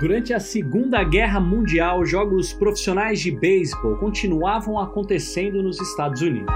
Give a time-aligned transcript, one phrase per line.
[0.00, 6.54] Durante a Segunda Guerra Mundial, jogos profissionais de beisebol continuavam acontecendo nos Estados Unidos.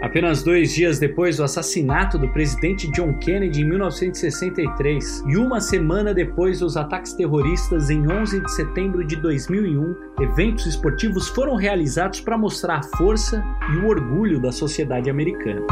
[0.00, 6.14] Apenas dois dias depois do assassinato do presidente John Kennedy em 1963 e uma semana
[6.14, 12.38] depois dos ataques terroristas em 11 de setembro de 2001, eventos esportivos foram realizados para
[12.38, 13.42] mostrar a força
[13.74, 15.66] e o orgulho da sociedade americana.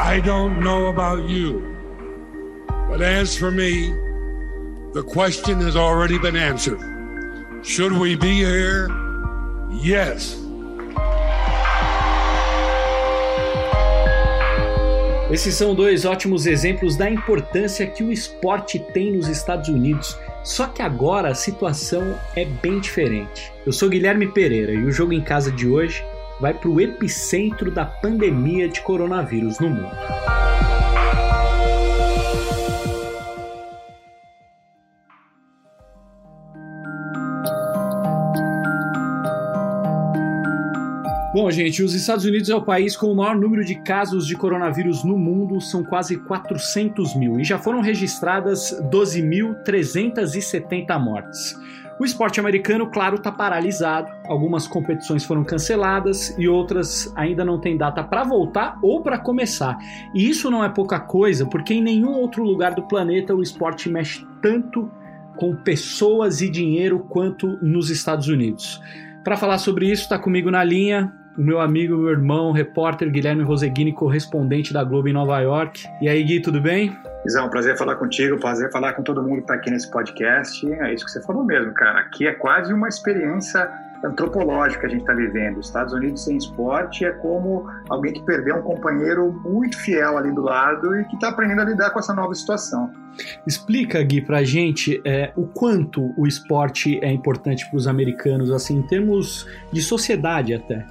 [0.00, 1.76] I don't know about you,
[2.88, 3.90] but as for me,
[4.92, 6.78] the question has already been answered.
[7.64, 8.88] Should we be here?
[9.70, 10.38] Yes.
[15.30, 20.16] Esses são dois ótimos exemplos da importância que o esporte tem nos Estados Unidos.
[20.44, 23.52] Só que agora a situação é bem diferente.
[23.66, 26.02] Eu sou Guilherme Pereira e o jogo em casa de hoje
[26.40, 29.96] vai para o epicentro da pandemia de coronavírus no mundo.
[41.38, 44.34] Bom, gente, os Estados Unidos é o país com o maior número de casos de
[44.34, 51.54] coronavírus no mundo, são quase 400 mil, e já foram registradas 12.370 mortes.
[52.00, 54.08] O esporte americano, claro, está paralisado.
[54.26, 59.76] Algumas competições foram canceladas e outras ainda não têm data para voltar ou para começar.
[60.14, 63.88] E isso não é pouca coisa, porque em nenhum outro lugar do planeta o esporte
[63.88, 64.88] mexe tanto
[65.36, 68.80] com pessoas e dinheiro quanto nos Estados Unidos.
[69.24, 73.44] Para falar sobre isso, está comigo na linha o meu amigo, meu irmão, repórter Guilherme
[73.44, 75.84] Roseguini, correspondente da Globo em Nova York.
[76.02, 76.92] E aí, Gui, tudo bem?
[77.28, 80.66] Isão, um prazer falar contigo, prazer falar com todo mundo que está aqui nesse podcast.
[80.72, 82.00] É isso que você falou mesmo, cara.
[82.00, 83.70] Aqui é quase uma experiência
[84.02, 85.58] antropológica que a gente está vivendo.
[85.58, 90.32] Os Estados Unidos sem esporte é como alguém que perdeu um companheiro muito fiel ali
[90.32, 92.90] do lado e que está aprendendo a lidar com essa nova situação.
[93.46, 98.50] Explica, Gui, para a gente é, o quanto o esporte é importante para os americanos,
[98.50, 100.86] assim, em termos de sociedade até.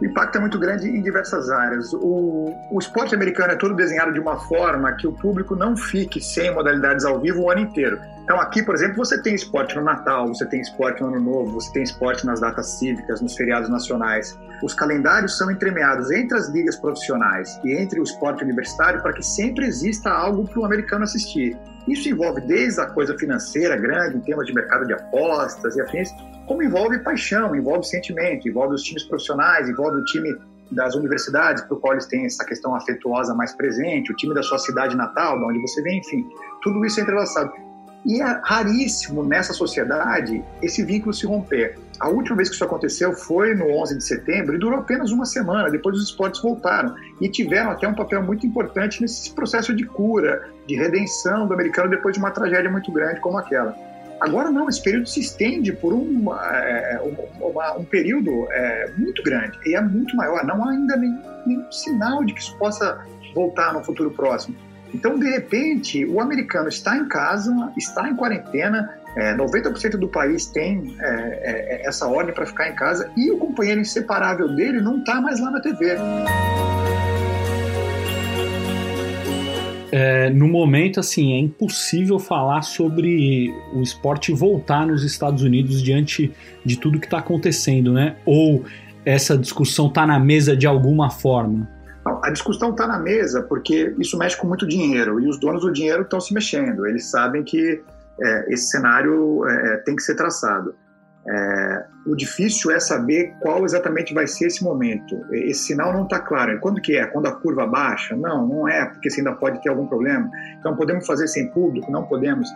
[0.00, 1.92] O impacto é muito grande em diversas áreas.
[1.92, 6.22] O, o esporte americano é todo desenhado de uma forma que o público não fique
[6.22, 8.00] sem modalidades ao vivo o ano inteiro.
[8.24, 11.52] Então, aqui, por exemplo, você tem esporte no Natal, você tem esporte no Ano Novo,
[11.52, 14.38] você tem esporte nas datas cívicas, nos feriados nacionais.
[14.62, 19.22] Os calendários são entremeados entre as ligas profissionais e entre o esporte universitário para que
[19.22, 21.58] sempre exista algo para o americano assistir.
[21.88, 26.10] Isso envolve desde a coisa financeira grande, em termos de mercado de apostas e afins,
[26.50, 30.36] como envolve paixão, envolve sentimento, envolve os times profissionais, envolve o time
[30.68, 34.42] das universidades, para o qual eles têm essa questão afetuosa mais presente, o time da
[34.42, 36.28] sua cidade natal, de onde você vem, enfim,
[36.60, 37.52] tudo isso é entrelaçado.
[38.04, 41.78] E é raríssimo nessa sociedade esse vínculo se romper.
[42.00, 45.26] A última vez que isso aconteceu foi no 11 de setembro e durou apenas uma
[45.26, 45.70] semana.
[45.70, 50.48] Depois os esportes voltaram e tiveram até um papel muito importante nesse processo de cura,
[50.66, 53.89] de redenção do americano depois de uma tragédia muito grande como aquela.
[54.20, 59.58] Agora não, esse período se estende por um, é, um, um período é, muito grande
[59.64, 60.44] e é muito maior.
[60.44, 63.04] Não há ainda nenhum, nenhum sinal de que isso possa
[63.34, 64.54] voltar no futuro próximo.
[64.92, 70.46] Então, de repente, o americano está em casa, está em quarentena, é, 90% do país
[70.46, 74.98] tem é, é, essa ordem para ficar em casa e o companheiro inseparável dele não
[74.98, 75.96] está mais lá na TV.
[79.92, 86.32] É, no momento, assim, é impossível falar sobre o esporte voltar nos Estados Unidos diante
[86.64, 88.16] de tudo que está acontecendo, né?
[88.24, 88.64] Ou
[89.04, 91.68] essa discussão está na mesa de alguma forma?
[92.22, 95.72] A discussão está na mesa porque isso mexe com muito dinheiro e os donos do
[95.72, 96.86] dinheiro estão se mexendo.
[96.86, 97.82] Eles sabem que
[98.20, 100.74] é, esse cenário é, tem que ser traçado.
[101.32, 105.16] É, o difícil é saber qual exatamente vai ser esse momento.
[105.32, 106.58] Esse sinal não está claro.
[106.58, 107.06] Quando que é?
[107.06, 108.16] Quando a curva baixa?
[108.16, 110.28] Não, não é, porque você ainda pode ter algum problema.
[110.58, 111.90] Então, podemos fazer sem público?
[111.92, 112.48] Não podemos.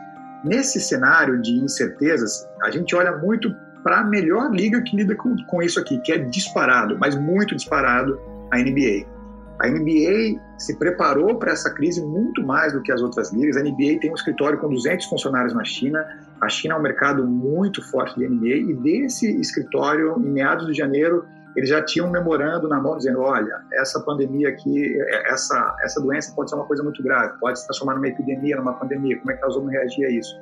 [0.45, 5.37] Nesse cenário de incertezas, a gente olha muito para a melhor liga que lida com,
[5.47, 8.19] com isso aqui, que é disparado, mas muito disparado,
[8.51, 9.07] a NBA.
[9.61, 13.57] A NBA se preparou para essa crise muito mais do que as outras ligas.
[13.57, 16.05] A NBA tem um escritório com 200 funcionários na China.
[16.45, 20.75] A China é um mercado muito forte de NBA e desse escritório, em meados de
[20.75, 21.25] janeiro,
[21.57, 24.95] eles já tinham um memorando na mão dizendo: olha, essa pandemia aqui,
[25.27, 28.75] essa, essa doença pode ser uma coisa muito grave, pode se transformar numa epidemia, numa
[28.75, 29.19] pandemia.
[29.19, 30.39] Como é que nós vamos reagir a isso?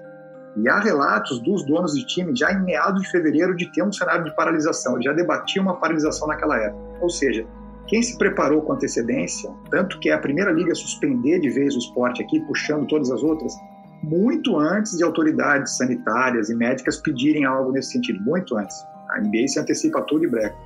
[0.57, 3.93] E há relatos dos donos de time já em meados de fevereiro de ter um
[3.93, 4.95] cenário de paralisação.
[4.95, 6.83] Eles já debatiam uma paralisação naquela época.
[7.01, 7.47] Ou seja,
[7.87, 11.79] quem se preparou com antecedência, tanto que é a primeira liga suspender de vez o
[11.79, 13.55] esporte aqui, puxando todas as outras,
[14.03, 18.85] muito antes de autoridades sanitárias e médicas pedirem algo nesse sentido, muito antes.
[19.11, 20.57] A NBA se antecipa tudo e breca.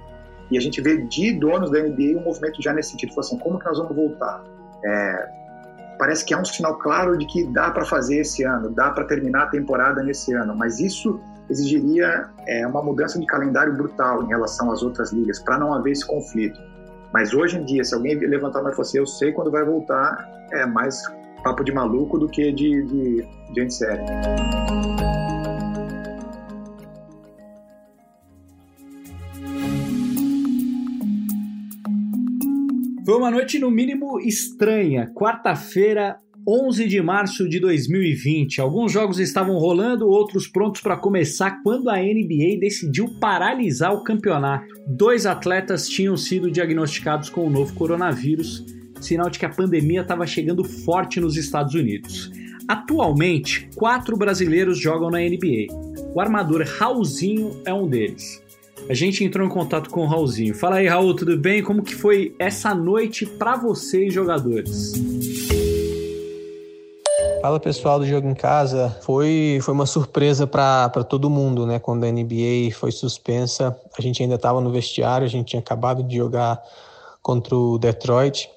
[0.51, 3.59] E a gente vê de donos da NBA um movimento já nesse sentido, assim, como
[3.59, 4.43] que nós vamos voltar?
[4.85, 5.29] É,
[5.99, 9.05] parece que é um sinal claro de que dá para fazer esse ano, dá para
[9.05, 14.29] terminar a temporada nesse ano, mas isso exigiria é, uma mudança de calendário brutal em
[14.29, 16.61] relação às outras ligas, para não haver esse conflito.
[17.13, 19.65] Mas hoje em dia, se alguém levantar uma e falar assim, eu sei quando vai
[19.65, 21.03] voltar, é mais
[21.47, 24.05] papo de maluco do que de, de, gente séria.
[33.05, 35.09] Foi uma noite, no mínimo, estranha.
[35.15, 36.17] Quarta-feira,
[36.49, 38.61] 11 de março de 2020.
[38.61, 44.67] Alguns jogos estavam rolando, outros prontos para começar quando a NBA decidiu paralisar o campeonato.
[44.89, 48.67] Dois atletas tinham sido diagnosticados com o novo coronavírus,
[49.01, 52.31] sinal de que a pandemia estava chegando forte nos Estados Unidos.
[52.69, 55.67] Atualmente, quatro brasileiros jogam na NBA.
[56.15, 58.43] O armador Raulzinho é um deles.
[58.89, 60.55] A gente entrou em contato com o Raulzinho.
[60.55, 61.63] Fala aí, Raul, tudo bem?
[61.63, 64.93] Como que foi essa noite para vocês, jogadores?
[67.43, 68.91] Fala pessoal do Jogo em Casa.
[69.03, 71.79] Foi, foi uma surpresa para todo mundo, né?
[71.79, 76.03] Quando a NBA foi suspensa, a gente ainda estava no vestiário, a gente tinha acabado
[76.03, 76.61] de jogar
[77.23, 78.49] contra o Detroit.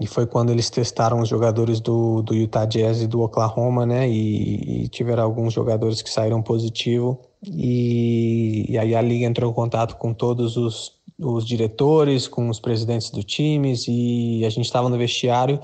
[0.00, 4.08] E foi quando eles testaram os jogadores do, do Utah Jazz e do Oklahoma, né?
[4.08, 7.20] E, e tiveram alguns jogadores que saíram positivo.
[7.46, 12.58] E, e, aí a liga entrou em contato com todos os, os diretores, com os
[12.58, 15.60] presidentes dos times, e a gente estava no vestiário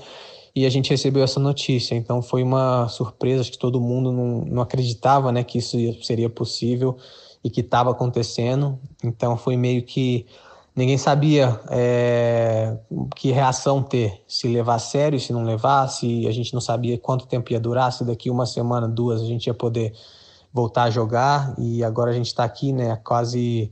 [0.55, 1.95] e a gente recebeu essa notícia.
[1.95, 6.29] Então foi uma surpresa, acho que todo mundo não, não acreditava né, que isso seria
[6.29, 6.97] possível
[7.43, 8.79] e que estava acontecendo.
[9.03, 10.25] Então foi meio que
[10.75, 12.77] ninguém sabia é,
[13.15, 16.97] que reação ter, se levar a sério, se não levar, se a gente não sabia
[16.97, 19.93] quanto tempo ia durar, se daqui uma semana, duas a gente ia poder
[20.53, 23.71] voltar a jogar e agora a gente está aqui, né, quase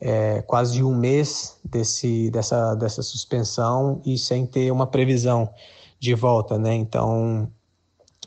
[0.00, 5.48] é, quase um mês desse dessa dessa suspensão e sem ter uma previsão
[6.00, 6.74] de volta, né?
[6.74, 7.48] Então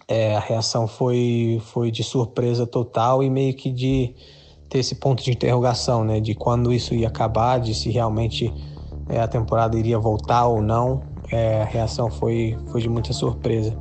[0.08, 4.16] é, a reação foi foi de surpresa total e meio que de
[4.70, 6.20] ter esse ponto de interrogação, né?
[6.20, 8.54] De quando isso ia acabar, de se realmente
[9.10, 11.02] é, a temporada iria voltar ou não.
[11.32, 13.76] É, a reação foi foi de muita surpresa.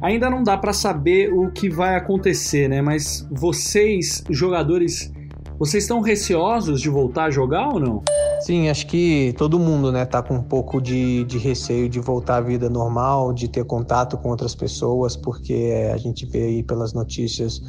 [0.00, 2.82] Ainda não dá para saber o que vai acontecer, né?
[2.82, 5.10] Mas vocês, jogadores,
[5.58, 8.02] vocês estão receosos de voltar a jogar ou não?
[8.40, 12.36] Sim, acho que todo mundo, né, tá com um pouco de, de receio de voltar
[12.36, 16.92] à vida normal, de ter contato com outras pessoas, porque a gente vê aí pelas
[16.92, 17.62] notícias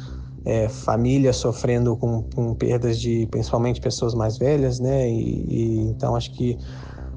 [0.46, 5.10] é, famílias sofrendo com, com, perdas de principalmente pessoas mais velhas, né?
[5.10, 6.56] E, e, então acho que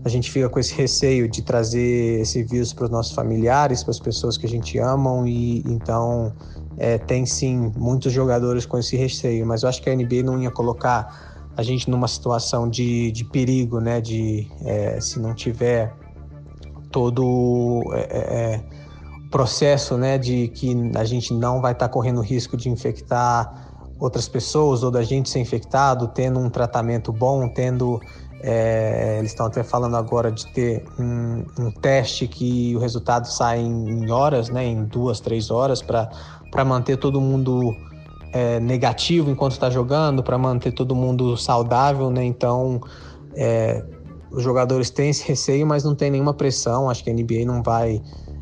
[0.04, 3.92] a gente fica com esse receio de trazer esse vírus para os nossos familiares, para
[3.92, 6.34] as pessoas que a gente ama, e então
[6.78, 10.42] é, tem sim muitos jogadores com esse receio, mas eu acho que a NBA não
[10.42, 14.02] ia colocar a gente numa situação de, de perigo, né?
[14.02, 15.94] De é, se não tiver
[16.90, 18.79] todo é, é, é
[19.30, 20.18] processo, né?
[20.18, 23.68] De que a gente não vai estar tá correndo risco de infectar
[24.00, 28.00] outras pessoas ou da gente ser infectado, tendo um tratamento bom, tendo
[28.42, 33.60] é, eles estão até falando agora de ter um, um, teste que o resultado sai
[33.60, 37.76] em, horas, né, em duas, três horas, para manter todo mundo
[38.32, 42.10] é, negativo enquanto está jogando, para manter todo mundo saudável.
[42.10, 42.24] Né?
[42.24, 42.80] Então,
[43.36, 43.84] é,
[44.32, 46.90] os jogadores têm esse receio, mas não tem nenhuma pressão.
[46.90, 48.02] Acho que a NBA não vai,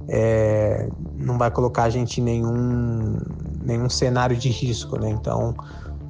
[0.10, 0.88] é,
[1.18, 3.18] não vai colocar a gente em nenhum,
[3.64, 5.00] nenhum cenário de risco.
[5.00, 5.10] Né?
[5.10, 5.56] Então,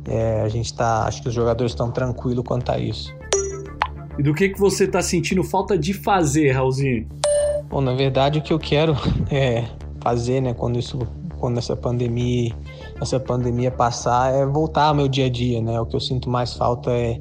[0.05, 3.13] é, a gente está, acho que os jogadores estão tranquilos quanto a isso.
[4.17, 7.07] E do que, que você está sentindo falta de fazer, Raulzinho?
[7.69, 8.95] Bom, na verdade, o que eu quero
[9.29, 9.65] é
[10.01, 10.99] fazer, né, quando isso,
[11.37, 12.55] quando essa pandemia,
[12.99, 15.79] essa pandemia passar, é voltar ao meu dia a dia, né?
[15.79, 17.19] O que eu sinto mais falta é,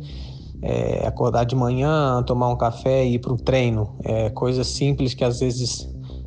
[0.62, 3.94] é acordar de manhã, tomar um café e ir para o treino.
[4.04, 5.86] É coisas simples que às vezes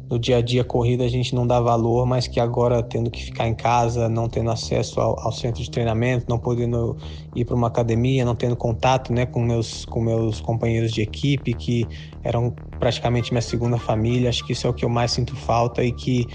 [0.10, 3.24] no dia a dia corrida a gente não dá valor, mas que agora tendo que
[3.24, 6.98] ficar em casa, não tendo acesso ao, ao centro de treinamento, não podendo
[7.36, 11.54] ir para uma academia, não tendo contato, né, com meus com meus companheiros de equipe
[11.54, 11.88] que
[12.24, 15.84] eram praticamente minha segunda família, acho que isso é o que eu mais sinto falta
[15.84, 16.25] e que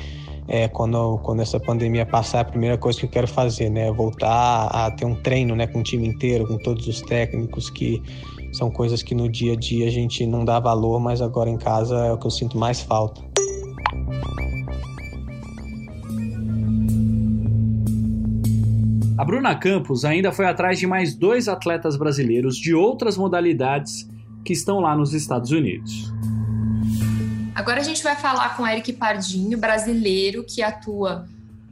[0.47, 3.91] é, quando, quando essa pandemia passar, é a primeira coisa que eu quero fazer, né?
[3.91, 8.03] Voltar a ter um treino né, com o time inteiro, com todos os técnicos, que
[8.53, 11.57] são coisas que no dia a dia a gente não dá valor, mas agora em
[11.57, 13.34] casa é o que eu sinto mais falta.
[19.17, 24.09] A Bruna Campos ainda foi atrás de mais dois atletas brasileiros de outras modalidades
[24.45, 26.13] que estão lá nos Estados Unidos.
[27.55, 31.27] Agora a gente vai falar com Eric Pardinho, brasileiro que atua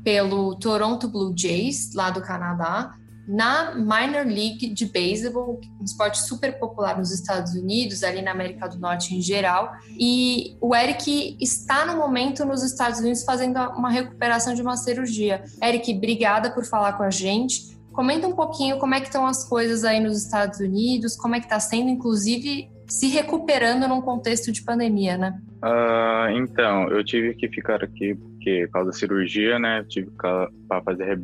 [0.04, 2.94] pelo Toronto Blue Jays, lá do Canadá,
[3.32, 8.68] na Minor League de Baseball, um esporte super popular nos Estados Unidos, ali na América
[8.68, 9.72] do Norte em geral.
[9.98, 15.42] E o Eric está no momento nos Estados Unidos fazendo uma recuperação de uma cirurgia.
[15.62, 17.74] Eric, obrigada por falar com a gente.
[17.90, 21.40] Comenta um pouquinho como é que estão as coisas aí nos Estados Unidos, como é
[21.40, 25.40] que está sendo, inclusive, se recuperando num contexto de pandemia, né?
[25.64, 29.84] Uh, então, eu tive que ficar aqui porque por causa da cirurgia, né?
[29.88, 31.18] Tive para fazer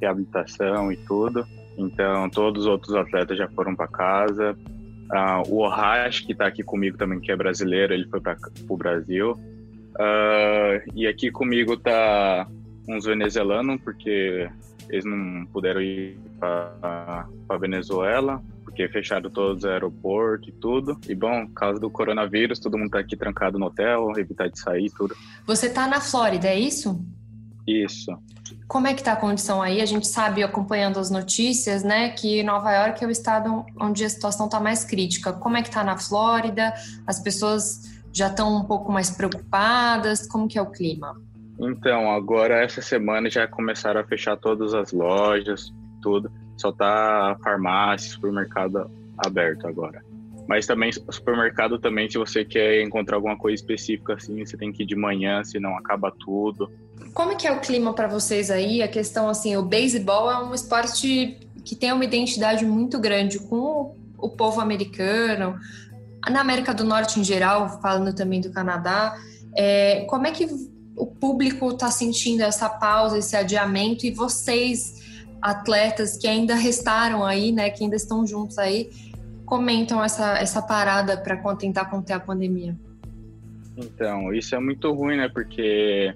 [0.00, 1.46] reabilitação e tudo.
[1.78, 4.56] Então, todos os outros atletas já foram para casa.
[5.10, 8.36] Uh, o Ohash, que está aqui comigo também, que é brasileiro, ele foi para
[8.68, 9.32] o Brasil.
[9.32, 12.46] Uh, e aqui comigo tá
[12.88, 14.48] uns venezuelanos, porque
[14.88, 17.26] eles não puderam ir para
[17.60, 20.98] Venezuela porque fecharam todos os aeroportos e tudo.
[21.08, 24.58] E bom, por causa do coronavírus, todo mundo tá aqui trancado no hotel, evitar de
[24.58, 25.14] sair e tudo.
[25.46, 27.04] Você tá na Flórida, é isso?
[27.66, 28.10] Isso.
[28.66, 29.80] Como é que tá a condição aí?
[29.80, 34.08] A gente sabe, acompanhando as notícias, né, que Nova York é o estado onde a
[34.08, 35.32] situação tá mais crítica.
[35.32, 36.72] Como é que tá na Flórida?
[37.06, 40.26] As pessoas já estão um pouco mais preocupadas?
[40.26, 41.20] Como que é o clima?
[41.60, 46.32] Então, agora essa semana já começaram a fechar todas as lojas, tudo.
[46.60, 50.04] Só tá farmácia, supermercado aberto agora.
[50.46, 54.82] Mas também supermercado também, se você quer encontrar alguma coisa específica assim, você tem que
[54.82, 56.70] ir de manhã, senão acaba tudo.
[57.14, 58.82] Como que é o clima para vocês aí?
[58.82, 63.96] A questão assim, o beisebol é um esporte que tem uma identidade muito grande com
[64.18, 65.58] o povo americano,
[66.28, 69.16] na América do Norte em geral, falando também do Canadá.
[69.56, 70.46] É, como é que
[70.94, 74.99] o público está sentindo essa pausa, esse adiamento e vocês
[75.40, 78.90] atletas que ainda restaram aí, né, que ainda estão juntos aí,
[79.44, 82.76] comentam essa, essa parada para tentar conter a pandemia?
[83.76, 86.14] Então, isso é muito ruim, né, porque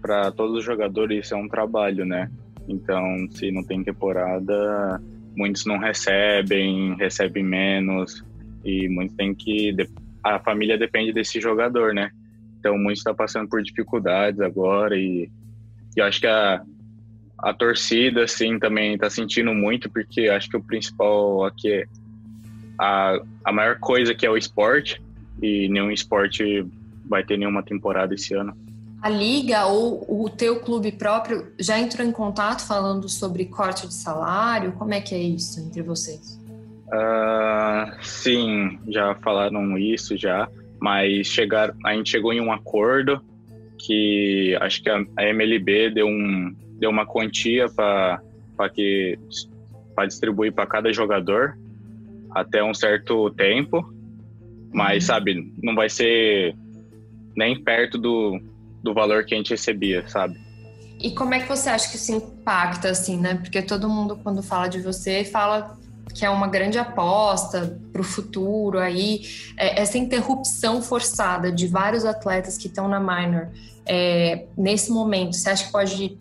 [0.00, 2.30] para todos os jogadores isso é um trabalho, né?
[2.68, 5.00] Então, se não tem temporada,
[5.36, 8.24] muitos não recebem, recebem menos
[8.64, 9.74] e muitos têm que
[10.22, 12.10] a família depende desse jogador, né?
[12.58, 15.30] Então, muitos estão tá passando por dificuldades agora e,
[15.96, 16.62] e eu acho que a,
[17.42, 21.84] a torcida, assim, também está sentindo muito, porque acho que o principal aqui é
[22.78, 25.02] a, a maior coisa que é o esporte,
[25.42, 26.66] e nenhum esporte
[27.06, 28.56] vai ter nenhuma temporada esse ano.
[29.02, 33.94] A liga ou o teu clube próprio já entrou em contato falando sobre corte de
[33.94, 34.72] salário?
[34.72, 36.38] Como é que é isso entre vocês?
[36.92, 43.22] Uh, sim, já falaram isso já, mas chegar, a gente chegou em um acordo
[43.78, 48.20] que acho que a, a MLB deu um deu uma quantia para
[48.74, 49.18] que
[49.94, 51.56] para distribuir para cada jogador
[52.30, 53.92] até um certo tempo,
[54.72, 55.06] mas uhum.
[55.08, 56.56] sabe, não vai ser
[57.36, 58.40] nem perto do,
[58.82, 60.38] do valor que a gente recebia, sabe?
[60.98, 63.34] E como é que você acha que isso impacta, assim, né?
[63.34, 65.76] Porque todo mundo, quando fala de você, fala
[66.14, 69.22] que é uma grande aposta para o futuro aí,
[69.56, 73.48] é, essa interrupção forçada de vários atletas que estão na minor
[73.86, 76.16] é, nesse momento, você acha que pode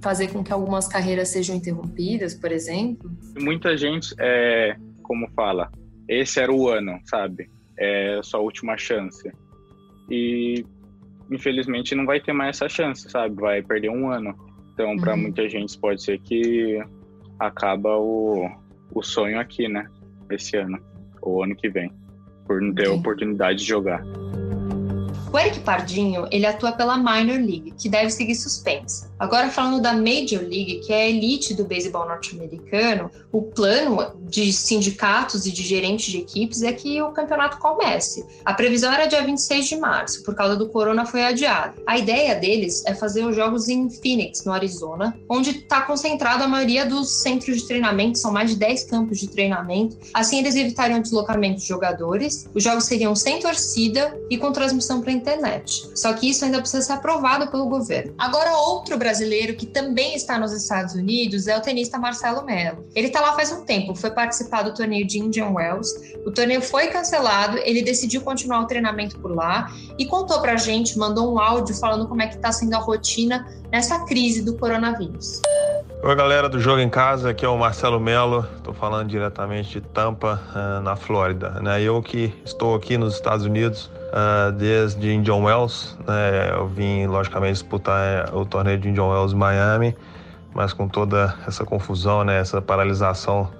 [0.00, 3.10] fazer com que algumas carreiras sejam interrompidas, por exemplo?
[3.38, 5.70] Muita gente, é, como fala,
[6.08, 7.50] esse era o ano, sabe?
[7.78, 9.30] É a sua última chance.
[10.10, 10.64] E
[11.30, 13.34] infelizmente não vai ter mais essa chance, sabe?
[13.36, 14.34] Vai perder um ano.
[14.74, 15.22] Então, para uhum.
[15.22, 16.82] muita gente pode ser que
[17.38, 18.50] acaba o,
[18.94, 19.86] o sonho aqui, né?
[20.30, 20.78] Esse ano,
[21.22, 21.92] ou ano que vem,
[22.46, 24.02] por não ter a oportunidade de jogar.
[25.32, 29.08] O Eric Pardinho, ele atua pela Minor League, que deve seguir suspensa.
[29.16, 34.52] Agora falando da Major League, que é a elite do beisebol norte-americano, o plano de
[34.52, 38.26] sindicatos e de gerentes de equipes é que o campeonato comece.
[38.44, 41.80] A previsão era dia 26 de março, por causa do corona foi adiado.
[41.86, 46.48] A ideia deles é fazer os jogos em Phoenix, no Arizona, onde está concentrada a
[46.48, 49.96] maioria dos centros de treinamento, são mais de 10 campos de treinamento.
[50.12, 52.48] Assim eles evitariam deslocamento de jogadores.
[52.52, 55.90] Os jogos seriam sem torcida e com transmissão para internet.
[55.94, 58.14] Só que isso ainda precisa ser aprovado pelo governo.
[58.18, 62.84] Agora, outro brasileiro que também está nos Estados Unidos é o tenista Marcelo Melo.
[62.94, 65.90] Ele está lá faz um tempo, foi participar do torneio de Indian Wells.
[66.26, 70.98] O torneio foi cancelado, ele decidiu continuar o treinamento por lá e contou pra gente,
[70.98, 75.40] mandou um áudio falando como é que está sendo a rotina nessa crise do coronavírus.
[76.02, 79.80] Oi, galera do Jogo em Casa, aqui é o Marcelo Melo, estou falando diretamente de
[79.82, 81.50] Tampa, uh, na Flórida.
[81.60, 81.82] Né?
[81.82, 86.52] Eu que estou aqui nos Estados Unidos uh, desde Indian Wells, né?
[86.54, 89.94] eu vim logicamente disputar eh, o torneio de Indian Wells Miami,
[90.54, 92.40] mas com toda essa confusão, né?
[92.40, 93.50] essa paralisação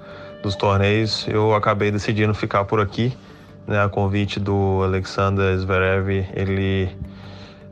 [0.42, 3.14] dos torneios, eu acabei decidindo ficar por aqui.
[3.68, 6.88] A convite do Alexander Zverev, ele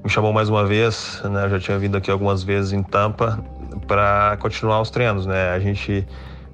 [0.05, 1.47] me chamou mais uma vez, né?
[1.47, 3.43] eu já tinha vindo aqui algumas vezes em Tampa
[3.87, 5.51] para continuar os treinos, né?
[5.51, 6.07] A gente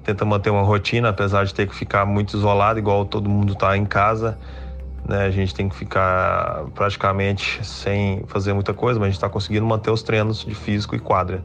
[0.03, 3.75] tenta manter uma rotina, apesar de ter que ficar muito isolado, igual todo mundo está
[3.75, 4.37] em casa.
[5.07, 5.25] Né?
[5.25, 9.65] A gente tem que ficar praticamente sem fazer muita coisa, mas a gente está conseguindo
[9.65, 11.43] manter os treinos de físico e quadra.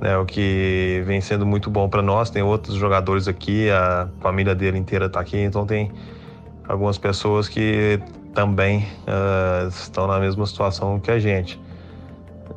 [0.00, 0.16] Né?
[0.16, 2.30] O que vem sendo muito bom para nós.
[2.30, 5.92] Tem outros jogadores aqui, a família dele inteira está aqui, então tem
[6.66, 8.00] algumas pessoas que
[8.34, 11.60] também uh, estão na mesma situação que a gente.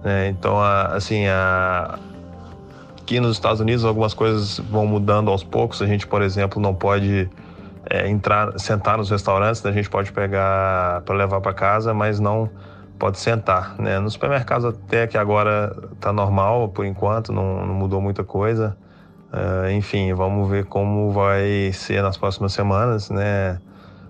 [0.04, 0.30] Né?
[0.30, 2.00] Então, assim, a,
[3.08, 5.82] aqui nos Estados Unidos algumas coisas vão mudando aos poucos.
[5.82, 7.30] A gente, por exemplo, não pode
[7.90, 9.72] é, entrar, sentar nos restaurantes, né?
[9.72, 12.50] a gente pode pegar para levar para casa, mas não
[13.00, 13.76] pode sentar.
[13.80, 13.98] Né?
[13.98, 18.76] Nos supermercados até que agora está normal por enquanto, não, não mudou muita coisa.
[19.32, 23.60] Uh, enfim, vamos ver como vai ser nas próximas semanas, né?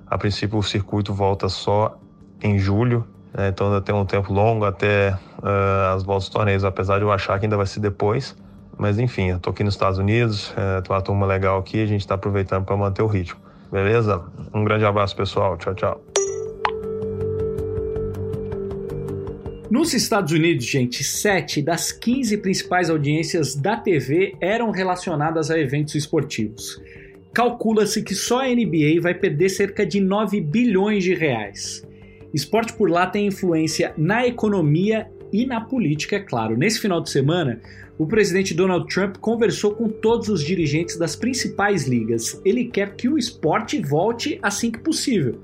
[0.07, 1.99] A princípio o circuito volta só
[2.41, 3.49] em julho, né?
[3.49, 7.11] então ainda tem um tempo longo até uh, as voltas dos torneios, apesar de eu
[7.11, 8.35] achar que ainda vai ser depois.
[8.77, 11.85] Mas enfim, eu tô aqui nos Estados Unidos, é, tô uma turma legal aqui, a
[11.85, 13.39] gente está aproveitando para manter o ritmo.
[13.71, 14.23] Beleza?
[14.53, 15.57] Um grande abraço, pessoal.
[15.57, 16.01] Tchau, tchau.
[19.69, 25.95] Nos Estados Unidos, gente, 7 das 15 principais audiências da TV eram relacionadas a eventos
[25.95, 26.81] esportivos.
[27.33, 31.85] Calcula-se que só a NBA vai perder cerca de 9 bilhões de reais.
[32.33, 36.57] Esporte por lá tem influência na economia e na política, é claro.
[36.57, 37.61] Nesse final de semana,
[37.97, 42.39] o presidente Donald Trump conversou com todos os dirigentes das principais ligas.
[42.45, 45.39] Ele quer que o esporte volte assim que possível.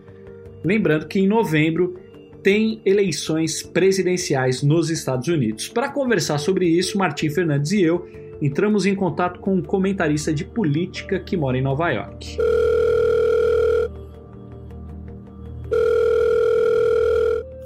[0.64, 2.00] Lembrando que em novembro
[2.44, 5.68] tem eleições presidenciais nos Estados Unidos.
[5.70, 8.06] Para conversar sobre isso, Martim Fernandes e eu
[8.42, 12.38] entramos em contato com um comentarista de política que mora em Nova York.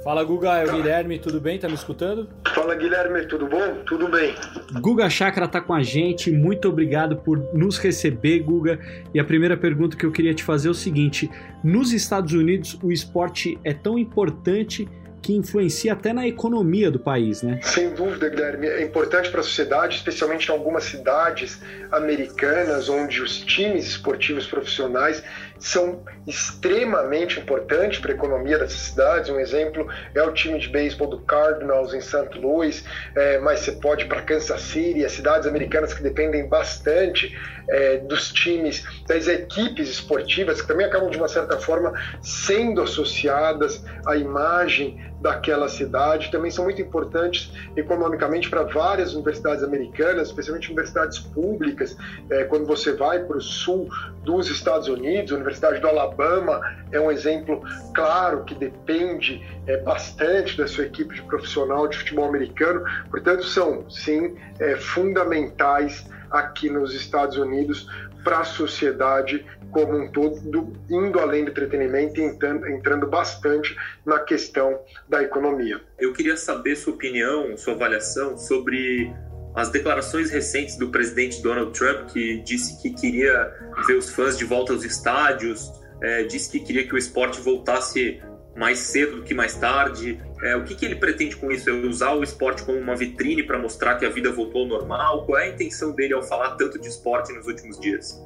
[0.08, 1.58] Fala Guga, é o Guilherme, tudo bem?
[1.58, 2.30] Tá me escutando?
[2.54, 3.82] Fala Guilherme, tudo bom?
[3.86, 4.34] Tudo bem.
[4.80, 8.80] Guga Chakra tá com a gente, muito obrigado por nos receber, Guga.
[9.12, 11.30] E a primeira pergunta que eu queria te fazer é o seguinte:
[11.62, 14.88] nos Estados Unidos o esporte é tão importante
[15.20, 17.60] que influencia até na economia do país, né?
[17.62, 18.66] Sem dúvida, Guilherme.
[18.66, 21.60] É importante para a sociedade, especialmente em algumas cidades
[21.92, 25.22] americanas, onde os times esportivos profissionais
[25.58, 29.30] são extremamente importantes para a economia dessas cidades.
[29.30, 32.38] Um exemplo é o time de beisebol do Cardinals em St.
[32.38, 37.36] Louis, é, mas você pode para Kansas City, as cidades americanas que dependem bastante
[37.68, 41.92] é, dos times, das equipes esportivas, que também acabam de uma certa forma
[42.22, 50.28] sendo associadas à imagem daquela cidade, também são muito importantes economicamente para várias universidades americanas,
[50.28, 51.96] especialmente universidades públicas.
[52.30, 53.88] É, quando você vai para o sul
[54.24, 56.60] dos Estados Unidos, Universidade do Alabama
[56.92, 57.62] é um exemplo
[57.94, 62.84] claro que depende é, bastante da sua equipe de profissional de futebol americano.
[63.10, 67.88] Portanto, são sim é, fundamentais aqui nos Estados Unidos
[68.24, 74.18] para a sociedade como um todo, indo além do entretenimento e entrando, entrando bastante na
[74.18, 75.80] questão da economia.
[75.98, 79.12] Eu queria saber sua opinião, sua avaliação sobre
[79.54, 83.52] as declarações recentes do presidente Donald Trump, que disse que queria
[83.86, 88.22] ver os fãs de volta aos estádios, é, disse que queria que o esporte voltasse
[88.56, 90.20] mais cedo do que mais tarde.
[90.42, 91.68] É, o que, que ele pretende com isso?
[91.68, 95.26] É usar o esporte como uma vitrine para mostrar que a vida voltou ao normal?
[95.26, 98.20] Qual é a intenção dele ao falar tanto de esporte nos últimos dias?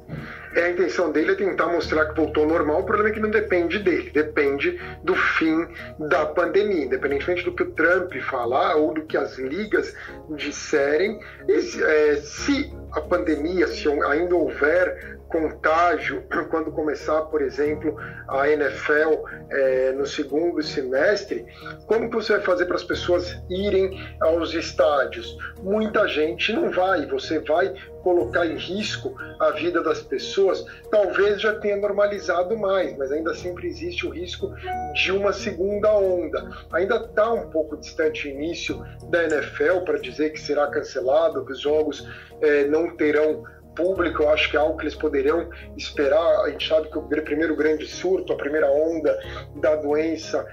[0.55, 2.81] É, a intenção dele é tentar mostrar que voltou ao normal.
[2.81, 5.67] O problema é que não depende dele, depende do fim
[6.07, 6.85] da pandemia.
[6.85, 9.95] Independentemente do que o Trump falar ou do que as ligas
[10.35, 19.25] disserem, é, se a pandemia, se ainda houver contágio quando começar, por exemplo, a NFL
[19.49, 21.45] é, no segundo semestre,
[21.87, 25.35] como que você vai fazer para as pessoas irem aos estádios?
[25.63, 31.55] Muita gente não vai, você vai colocar em risco a vida das pessoas, talvez já
[31.55, 34.53] tenha normalizado mais, mas ainda sempre existe o risco
[34.93, 36.47] de uma segunda onda.
[36.73, 41.53] Ainda está um pouco distante o início da NFL para dizer que será cancelado, que
[41.53, 42.05] os jogos
[42.41, 43.43] é, não terão
[43.75, 46.41] público, eu acho que é algo que eles poderiam esperar.
[46.41, 49.17] A gente sabe que o primeiro grande surto, a primeira onda
[49.55, 50.45] da doença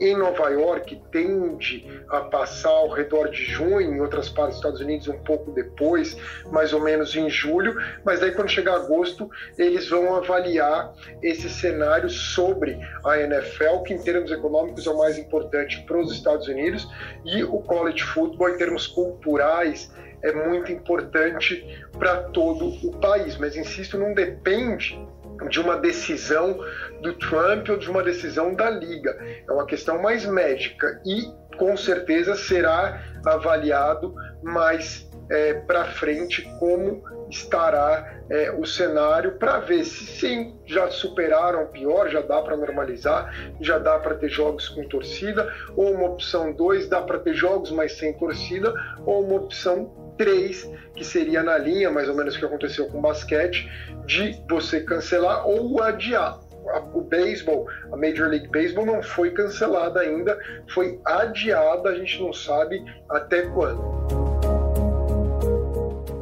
[0.00, 4.80] em Nova York tende a passar ao redor de junho, em outras partes dos Estados
[4.80, 6.16] Unidos um pouco depois,
[6.50, 12.10] mais ou menos em julho, mas aí quando chegar agosto, eles vão avaliar esse cenário
[12.10, 16.88] sobre a NFL, que em termos econômicos é o mais importante para os Estados Unidos,
[17.24, 19.90] e o college football em termos culturais
[20.22, 23.36] é muito importante para todo o país.
[23.36, 25.00] Mas insisto, não depende
[25.48, 26.58] de uma decisão
[27.00, 29.16] do Trump ou de uma decisão da Liga.
[29.48, 37.02] É uma questão mais médica e com certeza será avaliado mais é, para frente como
[37.30, 42.56] estará é, o cenário para ver se sim já superaram o pior, já dá para
[42.56, 47.34] normalizar, já dá para ter jogos com torcida, ou uma opção 2 dá para ter
[47.34, 48.74] jogos mas sem torcida,
[49.06, 53.00] ou uma opção 3 que seria na linha mais ou menos que aconteceu com o
[53.00, 53.66] basquete
[54.04, 56.38] de você cancelar ou adiar
[56.92, 62.34] o beisebol, a Major League Baseball não foi cancelada ainda, foi adiada, a gente não
[62.34, 63.80] sabe até quando.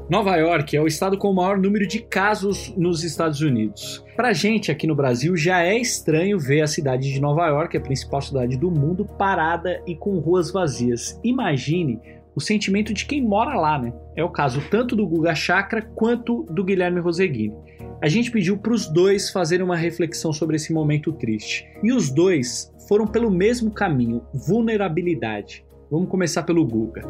[0.08, 4.02] Nova York é o estado com o maior número de casos nos Estados Unidos.
[4.16, 7.80] Pra gente aqui no Brasil já é estranho ver a cidade de Nova York, a
[7.80, 11.20] principal cidade do mundo, parada e com ruas vazias.
[11.22, 12.00] Imagine
[12.38, 13.92] o sentimento de quem mora lá, né?
[14.14, 17.52] É o caso tanto do Guga Chakra quanto do Guilherme Roseguini.
[18.00, 21.66] A gente pediu para os dois fazerem uma reflexão sobre esse momento triste.
[21.82, 25.64] E os dois foram pelo mesmo caminho, vulnerabilidade.
[25.90, 27.02] Vamos começar pelo Guga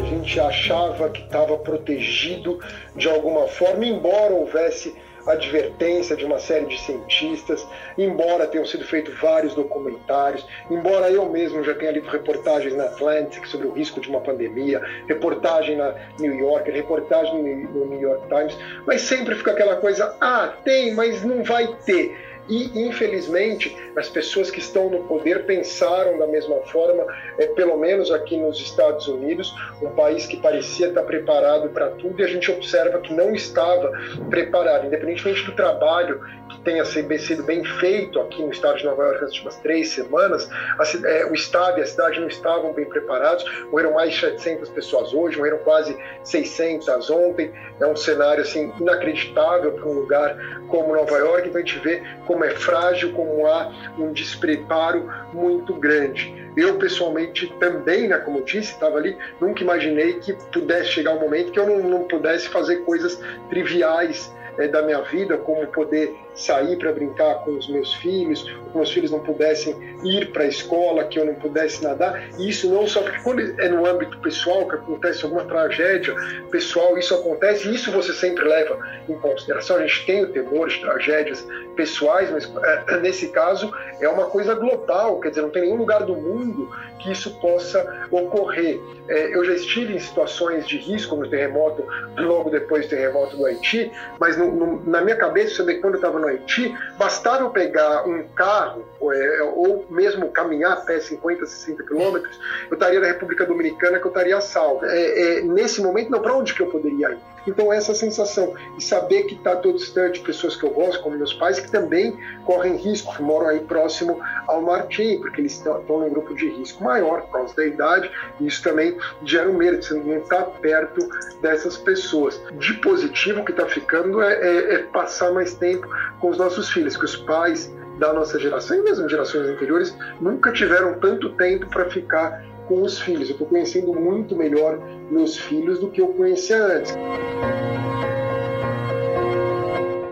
[0.00, 2.58] a gente achava que estava protegido
[2.96, 4.94] de alguma forma, embora houvesse
[5.26, 11.62] advertência de uma série de cientistas, embora tenham sido feitos vários documentários, embora eu mesmo
[11.62, 16.34] já tenha lido reportagens na Atlantic sobre o risco de uma pandemia, reportagem na New
[16.34, 18.56] Yorker, reportagem no New York Times,
[18.86, 22.32] mas sempre fica aquela coisa, ah, tem, mas não vai ter.
[22.48, 27.06] E, infelizmente, as pessoas que estão no poder pensaram da mesma forma,
[27.38, 32.20] é, pelo menos aqui nos Estados Unidos, um país que parecia estar preparado para tudo
[32.20, 33.92] e a gente observa que não estava
[34.28, 36.20] preparado, independentemente do trabalho
[36.64, 40.48] tenha sido bem feito aqui no estado de Nova York nas últimas três semanas,
[40.78, 44.68] a, é, o estado e a cidade não estavam bem preparados, morreram mais de 700
[44.70, 50.36] pessoas hoje, morreram quase 600 ontem, é um cenário assim inacreditável para um lugar
[50.68, 55.74] como Nova York, então a gente vê como é frágil, como há um despreparo muito
[55.74, 56.42] grande.
[56.56, 61.20] Eu, pessoalmente, também, né, como eu disse, estava ali, nunca imaginei que pudesse chegar um
[61.20, 66.14] momento que eu não, não pudesse fazer coisas triviais é, da minha vida, como poder
[66.34, 70.46] sair para brincar com os meus filhos, que meus filhos não pudessem ir para a
[70.46, 72.28] escola, que eu não pudesse nadar.
[72.38, 76.14] E isso não só porque quando é no âmbito pessoal, que acontece alguma tragédia
[76.50, 79.76] pessoal, isso acontece, e isso você sempre leva em consideração.
[79.76, 82.50] A gente tem o temor de tragédias pessoais, mas
[82.88, 86.68] é, nesse caso é uma coisa global, quer dizer, não tem nenhum lugar do mundo
[86.98, 88.80] que isso possa ocorrer.
[89.08, 91.84] É, eu já estive em situações de risco no terremoto,
[92.16, 93.90] logo depois do terremoto do Haiti,
[94.20, 98.26] mas no, no, na minha cabeça, quando eu estava no Haiti, bastava eu pegar um
[98.28, 102.38] carro ou, é, ou mesmo caminhar até 50, 60 quilômetros,
[102.70, 104.84] eu estaria na República Dominicana que eu estaria salvo.
[104.86, 107.31] É, é, nesse momento, não, para onde que eu poderia ir?
[107.46, 111.32] Então, essa sensação de saber que está todo distante, pessoas que eu gosto, como meus
[111.34, 116.10] pais, que também correm risco, que moram aí próximo ao Martim, porque eles estão num
[116.10, 119.94] grupo de risco maior por causa da idade, e isso também gera um medo, você
[119.94, 121.08] não está perto
[121.40, 122.40] dessas pessoas.
[122.58, 125.88] De positivo, o que está ficando é, é, é passar mais tempo
[126.20, 130.50] com os nossos filhos, que os pais da nossa geração e mesmo gerações anteriores nunca
[130.50, 133.28] tiveram tanto tempo para ficar com os filhos.
[133.28, 134.78] Eu estou conhecendo muito melhor
[135.10, 136.94] meus filhos do que eu conhecia antes.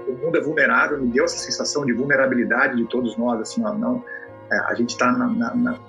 [0.08, 3.74] O mundo é vulnerável, me deu essa sensação de vulnerabilidade de todos nós, assim, ó,
[3.74, 4.04] não
[4.50, 5.14] é, a gente está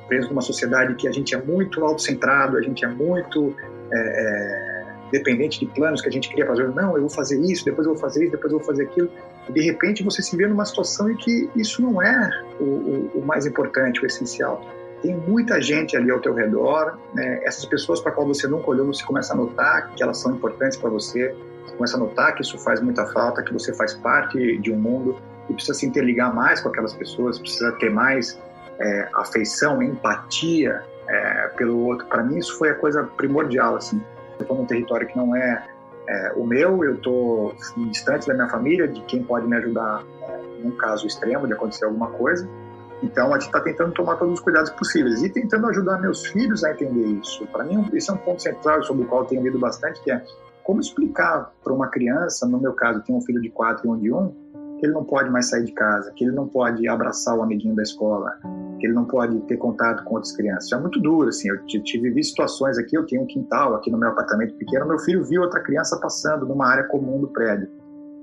[0.08, 3.56] preso numa sociedade que a gente é muito autocentrado, a gente é muito
[3.91, 6.69] é, é, dependente de planos que a gente queria fazer.
[6.69, 9.10] Não, eu vou fazer isso, depois eu vou fazer isso, depois eu vou fazer aquilo.
[9.50, 13.12] E de repente você se vê numa situação em que isso não é o, o,
[13.15, 14.63] o mais importante, o essencial
[15.02, 17.42] tem muita gente ali ao teu redor, né?
[17.44, 20.78] essas pessoas para qual você nunca olhou, você começa a notar que elas são importantes
[20.78, 21.36] para você,
[21.66, 24.78] você começa a notar que isso faz muita falta, que você faz parte de um
[24.78, 25.18] mundo
[25.50, 28.40] e precisa se interligar mais com aquelas pessoas, precisa ter mais
[28.80, 32.06] é, afeição, empatia é, pelo outro.
[32.06, 34.02] Para mim isso foi a coisa primordial, assim.
[34.38, 35.64] Eu estou num território que não é,
[36.08, 37.56] é o meu, eu estou
[37.90, 41.86] distante da minha família, de quem pode me ajudar é, num caso extremo de acontecer
[41.86, 42.48] alguma coisa
[43.04, 46.64] então, a gente está tentando tomar todos os cuidados possíveis e tentando ajudar meus filhos
[46.64, 47.46] a entender isso.
[47.48, 50.12] Para mim, esse é um ponto central sobre o qual eu tenho lido bastante, que
[50.12, 50.24] é
[50.64, 53.98] como explicar para uma criança, no meu caso, tenho um filho de quatro e um
[53.98, 54.30] de um,
[54.78, 57.76] que ele não pode mais sair de casa, que ele não pode abraçar o amiguinho
[57.76, 58.32] da escola,
[58.80, 60.66] que ele não pode ter contato com outras crianças.
[60.66, 61.50] Isso é muito duro, assim.
[61.50, 65.24] Eu tive situações aqui, eu tenho um quintal aqui no meu apartamento pequeno, meu filho
[65.24, 67.70] viu outra criança passando numa área comum do prédio.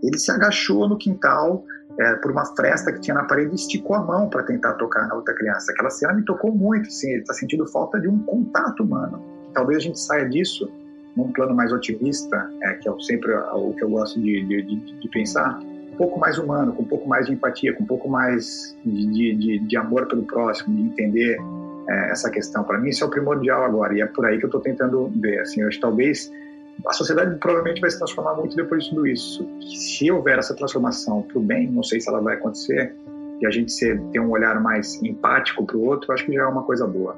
[0.03, 1.65] Ele se agachou no quintal,
[1.99, 5.09] é, por uma fresta que tinha na parede e esticou a mão para tentar tocar
[5.09, 5.73] na outra criança.
[5.73, 9.21] Aquela cena me tocou muito, assim, ele está sentindo falta de um contato humano.
[9.53, 10.71] Talvez a gente saia disso
[11.17, 15.01] num plano mais otimista, é, que é sempre o que eu gosto de, de, de,
[15.01, 18.09] de, pensar, um pouco mais humano, com um pouco mais de empatia, com um pouco
[18.09, 21.37] mais de, de amor pelo próximo, de entender
[21.89, 22.63] é, essa questão.
[22.63, 25.11] Para mim, isso é o primordial agora, e é por aí que eu estou tentando
[25.17, 25.41] ver.
[25.41, 26.31] Assim, eu acho talvez
[26.87, 29.49] a sociedade provavelmente vai se transformar muito depois de tudo isso.
[29.61, 32.95] Se houver essa transformação para o bem, não sei se ela vai acontecer,
[33.41, 36.43] e a gente ser, ter um olhar mais empático para o outro, acho que já
[36.43, 37.17] é uma coisa boa.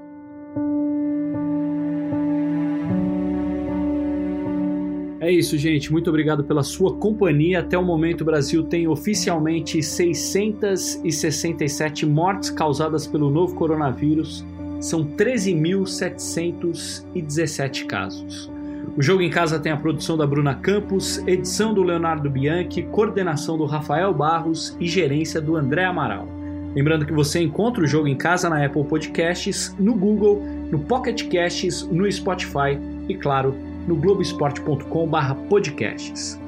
[5.21, 5.93] É isso, gente.
[5.93, 7.61] Muito obrigado pela sua companhia.
[7.61, 14.43] Até o momento, o Brasil tem oficialmente 667 mortes causadas pelo novo coronavírus.
[14.81, 18.51] São 13.717 casos.
[18.97, 23.57] O Jogo em Casa tem a produção da Bruna Campos, edição do Leonardo Bianchi, coordenação
[23.57, 26.27] do Rafael Barros e gerência do André Amaral.
[26.75, 31.29] Lembrando que você encontra o Jogo em Casa na Apple Podcasts, no Google, no Pocket
[31.29, 33.55] Casts, no Spotify e, claro,
[33.87, 36.41] no globesport.com/podcasts.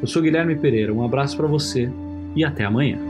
[0.00, 1.90] Eu sou Guilherme Pereira, um abraço para você
[2.34, 3.09] e até amanhã.